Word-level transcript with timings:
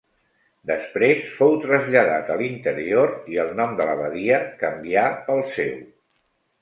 Després, 0.69 1.27
fou 1.41 1.51
traslladat 1.65 2.31
a 2.35 2.37
l'interior 2.41 3.13
i 3.35 3.39
el 3.47 3.53
nom 3.63 3.79
de 3.81 3.87
l'abadia 3.91 4.41
canvià 4.65 5.05
pel 5.29 5.45
seu. 5.59 5.77